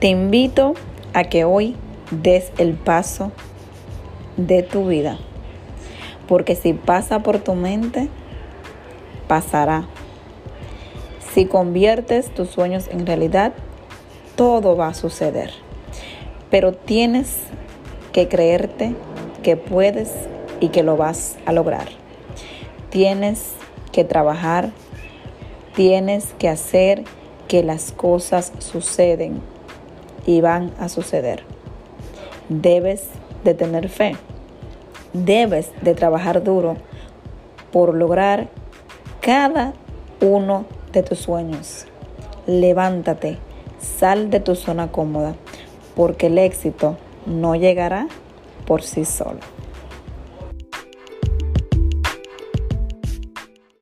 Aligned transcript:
Te 0.00 0.08
invito 0.08 0.74
a 1.14 1.24
que 1.24 1.44
hoy 1.44 1.74
des 2.10 2.52
el 2.58 2.74
paso 2.74 3.32
de 4.36 4.62
tu 4.62 4.88
vida. 4.88 5.16
Porque 6.28 6.54
si 6.54 6.74
pasa 6.74 7.20
por 7.20 7.38
tu 7.38 7.54
mente, 7.54 8.10
pasará. 9.26 9.86
Si 11.32 11.46
conviertes 11.46 12.28
tus 12.34 12.50
sueños 12.50 12.88
en 12.90 13.06
realidad, 13.06 13.54
todo 14.36 14.76
va 14.76 14.88
a 14.88 14.94
suceder. 14.94 15.50
Pero 16.50 16.72
tienes 16.72 17.38
que 18.12 18.28
creerte 18.28 18.94
que 19.42 19.56
puedes 19.56 20.12
y 20.60 20.68
que 20.68 20.82
lo 20.82 20.98
vas 20.98 21.36
a 21.46 21.52
lograr. 21.52 21.88
Tienes 22.90 23.54
que 23.92 24.04
trabajar, 24.04 24.72
tienes 25.74 26.34
que 26.38 26.50
hacer 26.50 27.04
que 27.48 27.62
las 27.62 27.92
cosas 27.92 28.52
suceden 28.58 29.40
y 30.26 30.40
van 30.40 30.72
a 30.78 30.88
suceder. 30.88 31.44
Debes 32.48 33.08
de 33.44 33.54
tener 33.54 33.88
fe. 33.88 34.16
Debes 35.12 35.70
de 35.80 35.94
trabajar 35.94 36.42
duro 36.42 36.76
por 37.72 37.94
lograr 37.94 38.48
cada 39.20 39.72
uno 40.20 40.66
de 40.92 41.02
tus 41.02 41.20
sueños. 41.20 41.86
Levántate, 42.46 43.38
sal 43.80 44.30
de 44.30 44.40
tu 44.40 44.54
zona 44.54 44.92
cómoda, 44.92 45.34
porque 45.94 46.26
el 46.26 46.38
éxito 46.38 46.96
no 47.24 47.54
llegará 47.54 48.08
por 48.66 48.82
sí 48.82 49.04
solo. 49.04 49.55